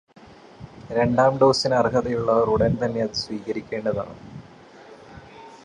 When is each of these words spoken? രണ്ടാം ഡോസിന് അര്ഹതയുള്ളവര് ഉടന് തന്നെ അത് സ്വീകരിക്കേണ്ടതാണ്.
രണ്ടാം 0.89 1.33
ഡോസിന് 1.37 1.75
അര്ഹതയുള്ളവര് 1.75 2.51
ഉടന് 2.53 2.79
തന്നെ 2.81 3.01
അത് 3.01 3.15
സ്വീകരിക്കേണ്ടതാണ്. 3.15 4.15